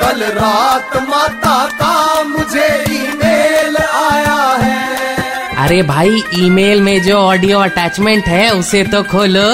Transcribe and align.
कल 0.00 0.22
रात 0.34 0.96
माता 1.08 1.56
का 1.80 2.22
मुझे 2.22 2.68
ईमेल 2.90 3.76
आया 3.76 4.40
है। 4.62 5.56
अरे 5.64 5.82
भाई 5.82 6.22
ईमेल 6.38 6.80
में 6.82 7.00
जो 7.02 7.16
ऑडियो 7.16 7.58
अटैचमेंट 7.58 8.26
है 8.26 8.50
उसे 8.50 8.84
तो 8.84 9.02
खोलो। 9.02 9.48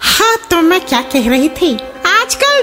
हाँ 0.00 0.36
तो 0.50 0.60
मैं 0.62 0.80
क्या 0.80 1.00
कह 1.12 1.28
रही 1.30 1.48
थी? 1.60 1.76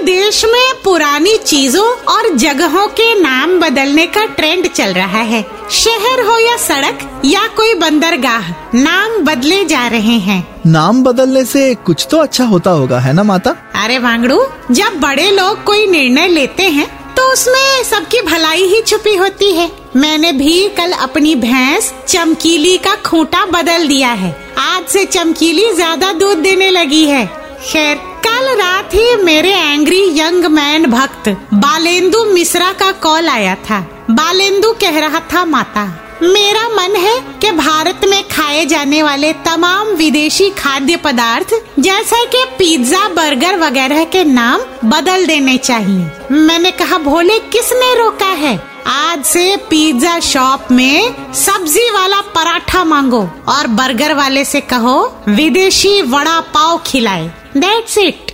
देश 0.00 0.44
में 0.44 0.82
पुरानी 0.84 1.36
चीज़ों 1.38 1.86
और 2.08 2.28
जगहों 2.36 2.86
के 2.90 3.14
नाम 3.14 3.58
बदलने 3.60 4.06
का 4.06 4.24
ट्रेंड 4.26 4.66
चल 4.68 4.92
रहा 4.92 5.20
है। 5.22 5.42
शहर 5.72 6.20
हो 6.26 6.38
या 6.38 6.56
सड़क 6.58 7.08
या 7.24 7.46
कोई 7.56 7.74
बंदरगाह 7.76 8.48
नाम 8.74 9.18
बदले 9.24 9.64
जा 9.64 9.86
रहे 9.88 10.18
हैं। 10.20 10.44
नाम 10.66 11.02
बदलने 11.04 11.44
से 11.44 11.74
कुछ 11.76 12.06
तो 12.10 12.18
अच्छा 12.18 12.44
होता 12.44 12.70
होगा 12.72 12.98
है 13.00 13.12
ना 13.12 13.22
माता? 13.22 13.50
अरे 13.74 13.98
वांगड़ू 13.98 14.40
जब 14.70 15.00
बड़े 15.00 15.30
लोग 15.30 15.64
कोई 15.64 15.86
निर्णय 15.86 16.28
लेते 16.28 16.68
हैं 16.68 16.88
तो 17.16 17.22
उसमें 17.32 17.82
सबकी 17.84 18.20
भलाई 18.22 18.64
ही 18.66 18.80
छुपी 18.82 19.14
होती 19.16 19.52
है। 19.52 19.70
मैंने 19.96 20.32
भी 20.32 20.68
कल 20.76 20.92
अपनी 20.92 21.34
भैंस 21.36 21.92
चमकीली 22.08 22.76
का 22.78 22.94
खूंटा 23.06 23.44
बदल 23.48 23.86
दिया 23.88 24.12
है। 24.12 24.30
आज 24.60 24.86
से 24.88 25.04
चमकीली 25.06 25.72
ज़्यादा 25.72 26.12
दूध 26.12 26.38
देने 26.38 26.70
लगी 26.70 27.04
है। 27.04 27.24
खैर, 27.62 27.96
कल 27.96 28.46
रात 28.56 28.94
ही 28.94 29.16
मेरे 29.16 29.50
एंग्री 29.52 30.18
यंग 30.18 30.44
मैन 30.44 30.86
भक्त 30.86 31.28
बालेंदु 31.54 32.24
मिश्रा 32.24 32.72
का 32.72 32.90
कॉल 32.92 33.28
आया 33.28 33.54
था। 33.54 33.80
बालेंदु 34.10 34.72
कह 34.72 34.98
रहा 34.98 35.20
था, 35.32 35.44
माता, 35.44 35.84
मेरा 36.22 36.68
मन 36.68 36.96
है 36.96 37.18
कि 37.40 37.50
भारत 37.50 38.00
में 38.04 38.22
खाए 38.28 38.64
जाने 38.64 39.02
वाले 39.02 39.32
तमाम 39.32 39.88
विदेशी 39.88 40.50
खाद्य 40.50 40.96
पदार्थ, 40.96 41.54
जैसे 41.78 42.24
कि 42.26 42.44
पिज्जा 42.58 43.08
बर्गर 43.08 43.56
वगैरह 43.56 44.04
के 44.04 44.24
नाम 44.24 44.60
बदल 44.88 45.26
देने 45.26 45.56
चाहिए। 45.58 46.10
मैंने 46.32 46.70
कहा, 46.70 46.98
भोले, 46.98 47.38
किसने 47.38 47.94
रोका 47.98 48.26
है? 48.26 48.58
आज 48.86 49.24
से 49.24 49.56
पिज्जा 49.70 50.18
शॉप 50.20 50.72
में 50.72 51.14
सब्ज़ी 51.34 51.90
वाला 51.90 52.20
पराठा 52.20 52.84
मांगो 52.84 53.22
और 53.48 53.66
बर्गर 53.66 54.14
वाले 54.14 54.44
से 54.44 54.60
कहो, 54.60 54.96
विदेशी 55.28 56.02
वड़ा 56.02 56.40
पाव 56.40 56.80
खिलाए। 56.86 57.30
दैट्स 57.56 57.96
इट 57.98 58.32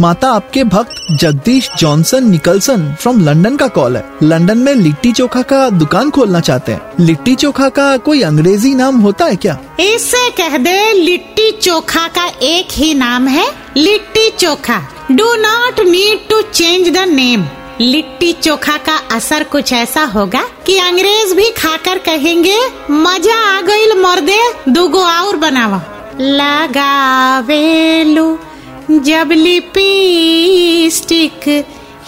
माता 0.00 0.28
आपके 0.28 0.64
भक्त 0.64 0.94
Jagdish 1.20 1.68
Johnson 1.78 2.28
Nicholson 2.30 2.94
from 3.00 3.20
London 3.20 3.56
का 3.56 3.68
कॉल 3.68 3.96
है। 3.96 4.04
लंदन 4.22 4.58
में 4.58 4.74
लिट्टी 4.74 5.12
चोखा 5.12 5.42
का 5.42 5.68
दुकान 5.70 6.10
खोलना 6.10 6.40
चाहते 6.40 6.72
हैं। 6.72 7.04
लिट्टी 7.04 7.34
चोखा 7.34 7.68
का 7.68 7.96
कोई 7.96 8.22
अंग्रेज़ी 8.22 8.74
नाम 8.74 8.98
होता 9.00 9.24
है 9.24 9.36
क्या? 9.36 9.58
इससे 9.80 10.28
कह 10.30 10.58
दे 10.58 10.92
लिट्टी 10.92 11.50
चोखा 11.52 12.06
का 12.08 12.26
एक 12.42 12.72
ही 12.72 12.92
नाम 12.94 13.28
है 13.28 13.48
litti 13.76 14.28
chokha. 14.38 14.82
Do 15.10 15.32
not 15.38 15.80
need 15.80 16.28
to 16.28 16.42
change 16.42 16.88
the 16.88 17.08
name 17.08 17.46
litti 17.80 18.32
chokha 18.32 18.76
का 18.78 19.00
असर 19.16 19.44
कुछ 19.44 19.72
ऐसा 19.72 20.04
होगा 20.04 20.44
कि 20.66 20.78
अंग्रेज़ 20.78 21.34
भी 21.34 21.50
खाकर 21.56 21.98
कहेंगे 21.98 22.60
मज़ा 22.90 23.42
आ 23.48 23.60
गई 23.60 23.92
मर्दे 24.02 24.42
दुगो 24.68 25.04
और 25.06 25.36
बनावा 25.36 25.82
लगावेलू। 26.20 28.38
जब 28.90 29.32
लिपस्टिक 29.32 30.04